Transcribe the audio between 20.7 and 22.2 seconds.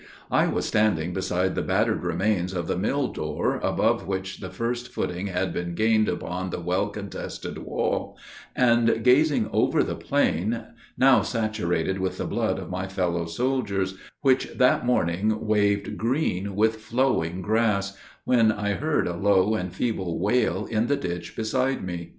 the ditch beside me.